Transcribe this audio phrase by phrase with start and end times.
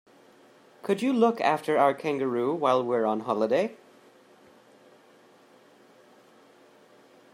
[0.81, 3.77] Could you look after our kangaroo while we're on holiday?